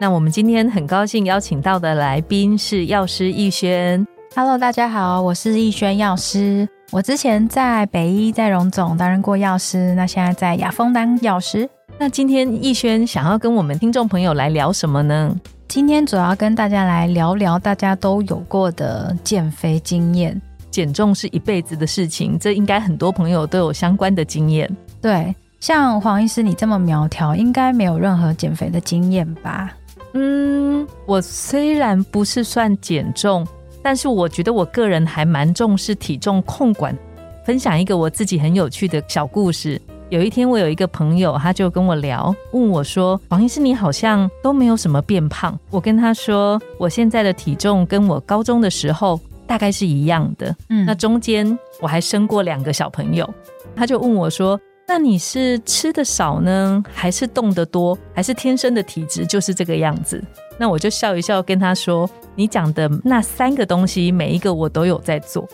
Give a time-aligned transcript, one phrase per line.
[0.00, 4.06] 那我们今天很高兴邀请到的来宾是药师逸轩。
[4.36, 6.68] Hello，大家好，我是逸轩药师。
[6.92, 11.68] 我之前在北医在荣总担任过药师，那现在在雅风当药师。
[11.98, 15.34] 那今天逸轩想要跟我们听众朋友来聊什么呢？
[15.66, 20.40] 今天主要跟大家来聊聊大家都有过的减肥经验。
[20.70, 24.70] 减重是一辈子的事情，这应该很多朋友都有相关的经验。
[25.02, 29.72] 对，像黄医师你这么苗条，应该没有任何减肥的经验吧？
[30.14, 33.46] 嗯，我虽然不是算减重，
[33.82, 36.96] 但是我觉得我个人还蛮重视体重控管。
[37.44, 39.80] 分享一个我自己很有趣的小故事。
[40.10, 53.28] 有一天，我有一个朋友，他就跟我聊，问我说：“王医师，你好像都没有什么变胖。”我跟他说：“我现在的体重跟我高中的时候大概是一样的。”嗯，那中间我还生过两个小朋友。
[53.76, 54.58] 他就问我说。
[54.90, 60.20] 那你是吃的少呢，还是动得多，还是天生的体质就是这个样子？
[60.58, 65.46] 那我就笑一笑，跟他说：“你讲的那三个东西，每一个我都有在做。”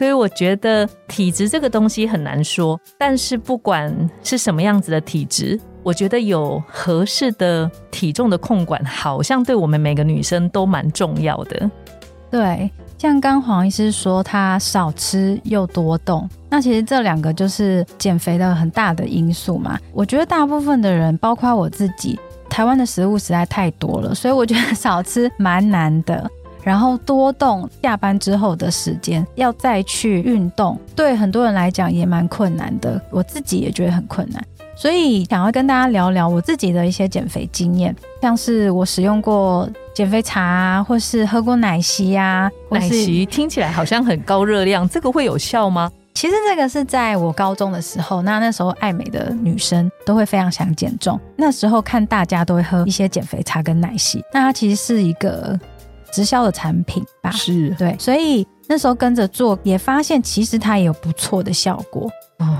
[0.00, 11.70] 所以我觉得体质这个东西很难说，但是不管是什么样子的体质，我觉得有合适的体重的控管，好像对我们每个女生都蛮重要的。
[12.32, 12.68] 对。
[13.02, 19.76] 像刚黄医师说，他少吃又多动，那其实这两个就是减肥的很大的因素嘛。
[19.92, 22.16] 我觉得大部分的人，包括我自己，
[22.48, 26.30] 台湾的食物实在太多了，所以我觉得少吃蛮难的。
[26.62, 33.02] 然后多动，下班之后的时间要再去运动，对很多人来讲也蛮困难的。
[33.10, 34.40] 我自己也觉得很困难。
[34.82, 42.50] 所以想要跟大家聊聊我自己的一些减肥经验，像是我使用过减肥茶啊，或是喝过奶昔啊。
[42.68, 45.88] 奶昔听起来好像很高热量，这个会有效吗？
[46.14, 55.56] 其实这个是在我高中的时候，那那时候爱美的女生都会非常想减重，那时候看大家都会喝一些减肥茶跟奶昔，那它其实是一个
[56.12, 57.30] 直销的产品吧？
[57.30, 62.10] 是对，所以那时候跟着做，也发现其实它也有不错的效果。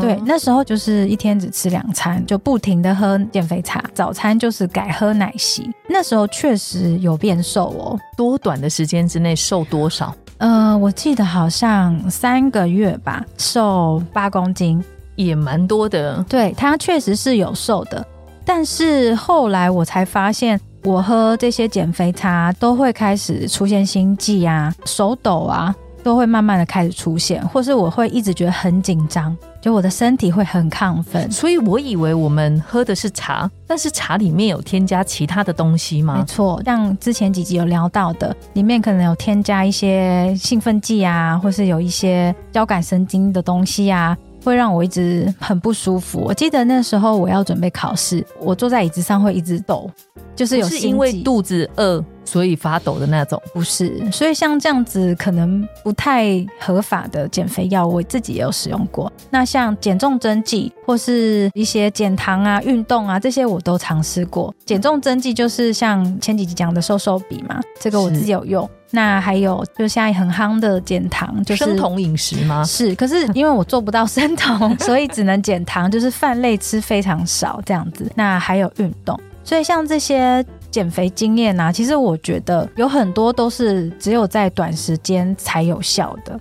[0.00, 5.70] 对，那时候就是一天只吃两餐，就不停的喝减肥茶，早餐就是改喝奶昔。
[5.88, 10.14] 那时候确实有变瘦哦，多短的时间之内瘦多少？
[10.38, 14.82] 呃，我记得好像三个月吧，瘦八公斤，
[15.14, 16.24] 也蛮多的。
[16.28, 18.06] 对，它确实是有瘦的，
[18.44, 25.74] 但是后来我才发现，我喝这些减肥茶都会开始出现心悸啊、手抖啊。
[26.02, 29.36] 都会慢慢的开始出现，或是我会一直觉得很紧张，
[29.66, 31.28] 就我的身体会很亢奋。
[31.28, 36.18] 所以我以为我们喝的是茶，但是茶里面有添加其他的东西吗？
[36.18, 46.20] 没错，像之前几集有聊到的，里面可能有添加一些兴奋剂啊，或是有一些交感神经的东西啊，会让我一直很不舒服。
[46.20, 49.90] 我记得那时候我要准备考试，我坐在椅子上会一直抖，
[50.36, 52.04] 就是有是因为肚子饿。
[52.26, 59.10] 所以发抖的那种不是，所以像这样子可能不太合法的减肥药，我自己也有使用过。
[59.30, 64.52] 那像减重针剂或是一些减糖啊、运动啊这些我都尝试过。
[64.66, 68.68] 减重针剂就是像前几集讲的瘦瘦笔嘛，这个我自己有用。
[68.90, 72.64] 那还有就现在很夯的减糖，就是生酮饮食吗？
[72.64, 78.10] 是，可是因为我做不到生酮， 所以只能减糖，就是饭类吃非常少这样子。
[78.14, 80.44] 那还有运动，所以像这些。
[80.76, 86.38] 减肥经验啊，其实我觉得有很多都是只有在短时间才有效的。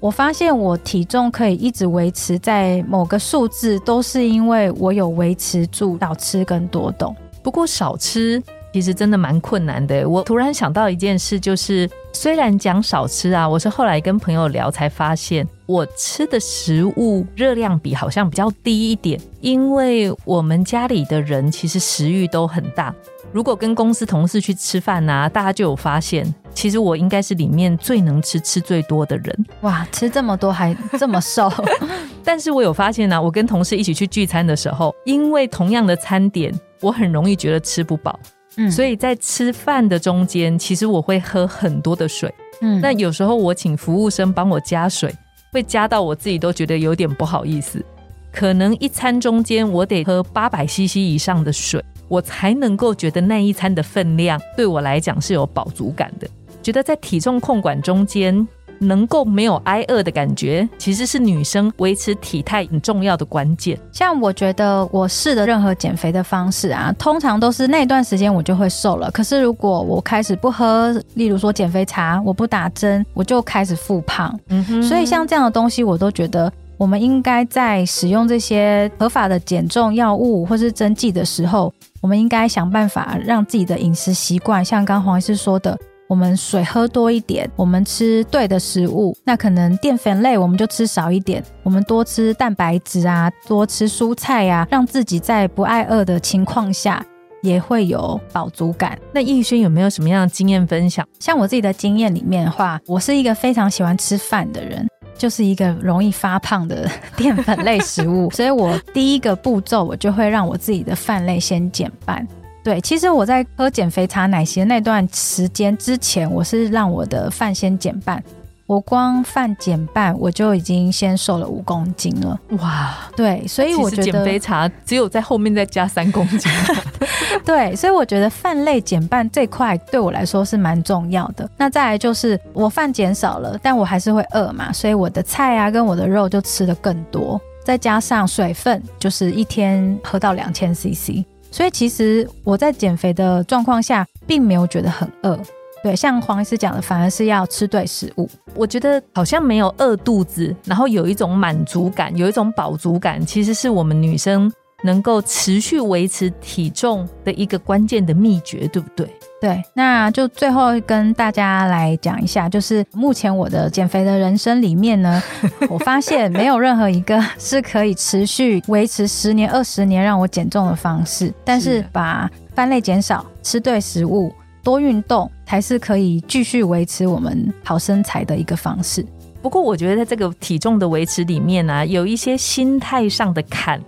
[0.00, 7.14] 我发现我体重可以一直维持在某个数字，都是因为我有维持住少吃跟多动。
[7.42, 8.42] 不过少吃
[8.72, 10.08] 其实真的蛮困难的。
[10.08, 11.86] 我突然想到一件事，就是
[12.16, 22.92] 虽然讲少吃啊，我是后来跟朋友聊才发现，我吃的食物热量比好像比较低一点，因为我们家里的人其实食欲都很大。
[23.32, 29.46] 如果跟公司同事去吃饭呐，大家就有发现，其实我应该是里面最能吃、吃最多的人。
[29.60, 31.52] 哇，吃这么多还这么瘦，
[32.24, 38.18] 但是我有发现呢，我跟同事一起去聚餐的时候，因为同样的餐点，我很容易觉得吃不饱。
[38.56, 42.32] 嗯，所以在吃饭的中间，其实我会喝很多的水。
[42.62, 45.14] 嗯，那有时候我请服务生帮我加水，
[45.52, 47.84] 会加到我自己都觉得有点不好意思。
[48.32, 51.82] 可能一餐中间我得喝八百 CC 以上的水。
[52.08, 56.28] 我才能够觉得那一餐的分量对我来讲是有饱足感的。
[56.62, 58.46] 觉得在体重控管中间。
[58.78, 63.78] 能够没有挨饿的感觉，其实是女生维持体态很重要的关键。
[63.92, 69.10] 像我觉得我试的任何减肥的方式啊，通常都是那段时间我就会瘦了。
[69.10, 74.38] 可是如果我开始不喝，例如说减肥茶，我不打针，我就开始复胖。
[74.48, 74.82] 嗯哼。
[74.82, 85.78] 所以像这样的东西，我都觉得我们应该在使用这些合法的减重药物或是针剂的时候，我们应该想办法让自己的饮食习惯，像刚黄医师说的。
[86.08, 97.04] 我们水喝多一点，我们吃对的食物，那可能淀粉类我们就吃少一点，我们多吃蛋白质啊，多吃蔬菜呀，让自己在不爱饿的情况下
[97.42, 98.98] 也会有饱足感。
[99.12, 101.06] 那逸轩有没有什么样的经验分享？
[101.18, 104.86] 像我自己的经验里面的话，我是一个非常喜欢吃饭的人，
[105.18, 112.26] 就是一个容易发胖的淀粉类食物， 所以我第一个步骤我就会让我自己的饭类先减半。
[112.66, 118.20] 对，其实我在喝减肥茶奶昔的那段时间之前，我是让我的饭先减半。
[118.66, 122.36] 我光饭减半，我就已经先瘦了五公斤了。
[122.58, 126.50] 哇，对，所以我觉得减肥茶只有在后面再加三公斤。
[127.46, 131.48] 对，所以我觉得饭类减半这块对我来说是蛮重要的。
[131.56, 141.24] 那再来就是我饭减少了，但我还是会饿嘛，所以我的菜啊跟我的肉就吃的更多，再加上水分，就是一天喝到两千 CC。
[141.50, 145.38] 所以其实我在减肥的状况下，并没有觉得很饿。
[145.82, 148.28] 对，像黄医师讲的，反而是要吃对食物。
[148.54, 154.52] 我觉得好像没有饿肚子，然后有一种满足感，有一种饱足感，其实是我们女生
[154.82, 159.08] 能够持续维持体重的一个关键的秘诀，对不对？
[159.38, 165.22] 对，那就最后跟大家来讲一下，就是目前我的减肥的人生里面呢，
[165.68, 171.32] 我发现没有任何一个是可以持续维持十年、二十年让我减重的方式。
[171.44, 179.04] 但是把饭类减少，吃对食物，多运动，才是可以继续维持我们好身材的一个方式。
[179.42, 183.78] 不过，我觉得在这个体重的维持里面呢，有一些心态上的坎，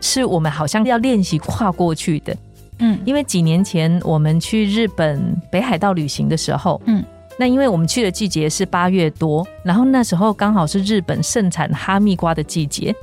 [0.00, 2.34] 是我们好像要练习跨过去的。
[2.78, 7.04] 嗯，因为几年前我们去日本北海道旅行的时候，嗯，
[7.38, 12.94] 那因为我们去的季节是八月多，然后那时候刚好是日本盛产哈密瓜的季节。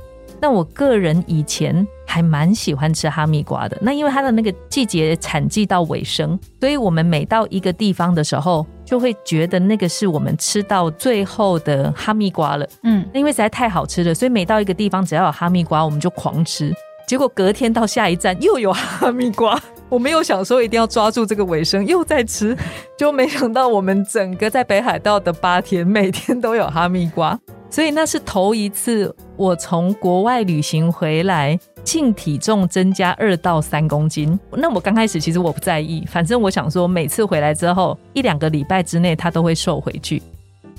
[0.42, 3.76] 那我个人以前还蛮喜欢吃哈密瓜的。
[3.82, 12.66] 那因为它的那个季节产季到尾声，所以我们每到一个地方的时候，就会觉得那个是我们吃到最后的哈密瓜了。
[12.84, 16.74] 嗯，因为实在太好吃了，所以每到一个地方，只要有哈密瓜，我们就狂吃。
[17.10, 19.60] 结果隔天到下一站又有哈密瓜，
[19.90, 22.56] 我没有想说一定要抓住这个尾声又在吃，
[22.96, 27.36] 就没想到我们整个在北海道的八天每天都有哈密瓜，
[27.68, 34.38] 所以那是头一次我从国外旅行回来，净体重增加二到三公斤。
[34.52, 40.22] 那我刚开始其实我不在意，反正我想说每次回来之后一两个礼拜之内它都会瘦回去，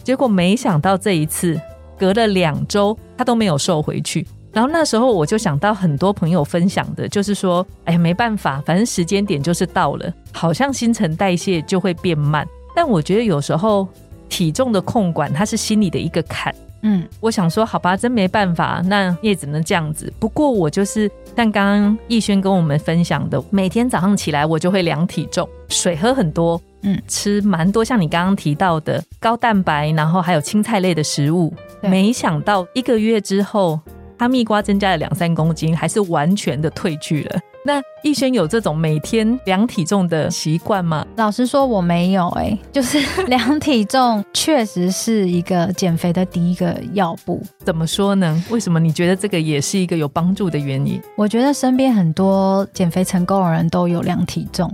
[0.01, 1.59] 结果没想到这一次
[1.99, 4.25] 隔了两周它都没有瘦回去。
[4.53, 12.45] 然后那时候我就想到很多朋友分享的，就是说，哎，没办法，反正时间点就是到了，好像新陈代谢就会变慢。
[12.75, 13.87] 但我觉得有时候
[14.27, 16.53] 体重的控管，它是心里的一个坎。
[16.81, 20.11] 嗯，我想说，好吧，真没办法，那也只能这样子。
[20.19, 31.53] 不过我就是像刚刚逸轩跟我们分享的，每天早上起来我就会量体重，水喝很多，嗯，吃蛮多，像你刚刚提到的高蛋白，然后还有青菜类的食物。
[31.81, 33.79] 没想到一个月之后。
[34.21, 37.39] 哈密瓜增加了两三公斤，还是完全的退去了。
[37.65, 41.03] 那逸轩有这种每天量体重的习惯吗？
[41.15, 42.27] 老实说，我没有。
[42.29, 47.41] 哎， 就是量体重确实是一个减肥的第一个要步。
[47.65, 48.45] 怎么说呢？
[48.51, 51.01] 为什么你觉得这个也是一个有帮助的原因？
[51.15, 54.71] 我觉得身边很多减肥成功的人都有量体重。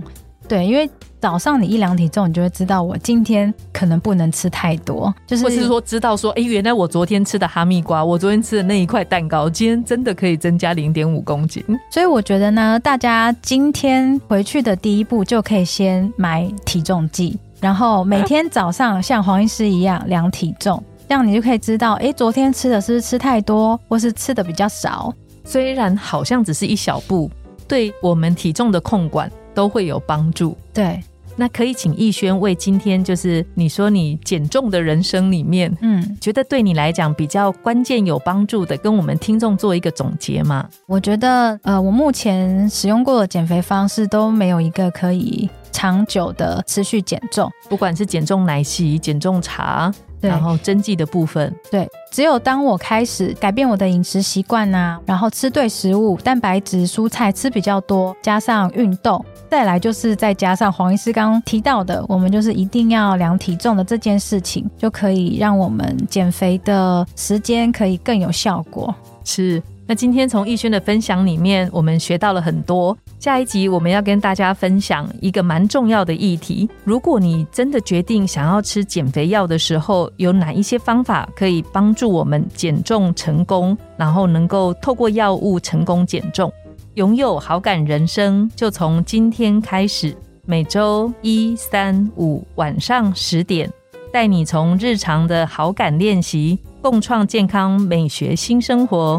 [0.48, 0.88] 对，因为
[1.20, 11.62] 早上你一量体重，你就会知道我今天可能不能吃太多，就是或是说知道说，哎，原来我昨天吃的哈密瓜，我昨天吃的那一块蛋糕，今天真的可以增加零点五公斤。
[11.90, 25.12] 所以我觉得呢，大家今天回去的第一步就可以先买体重计，然后每天早上像黄医师一样量体重，这样你就可以知道，哎，昨天吃的是吃太多，或是吃的比较少。
[25.44, 27.30] 虽然好像只是一小步，
[27.66, 29.30] 对我们体重的控管。
[29.58, 30.56] 都会有帮助。
[30.72, 31.02] 对，
[31.34, 40.68] 那可以请逸轩为今天就是你说你减重的人生里面，嗯，觉得对你来讲比较关键有帮助的，跟我们听众做一个总结吗？
[40.86, 68.94] 我觉得，呃，我目前使用过的减肥方式都没有一个可以长久的持续减重，不管是减重奶昔、减重茶，然后针剂的部分，对，只有当我开始改变我的饮食习惯呐，然后吃对食物，蛋白质、蔬菜吃比较多，加上运动，再来就是再加上黄医师刚刚提到的，我们就是一定要量体重的这件事情，就可以让我们减肥的时间可以更有效果。
[69.24, 69.62] 是。
[69.90, 72.94] 那今天从逸轩的分享里面，我们学到了很多。
[73.18, 86.52] 下一集我们要跟大家分享一个蛮重要的议题：如果你真的决定想要吃减肥药的时候，有哪一些方法可以帮助我们减重成功，然后能够透过药物成功减重，
[86.92, 88.50] 拥有好感人生？
[88.54, 90.14] 就从今天开始，
[90.44, 93.72] 每周一、三、五晚上十点，
[94.12, 99.18] 带你从日常的好感练习，共创健康美学新生活。